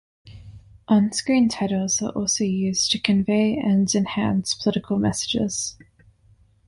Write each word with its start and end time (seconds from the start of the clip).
Onscreen 0.89 1.47
titles 1.47 2.01
are 2.01 2.09
also 2.13 2.43
used 2.43 2.89
to 2.89 2.97
convey 2.99 3.55
and 3.55 3.93
enhance 3.93 4.55
political 4.55 4.97
messages. 4.97 5.77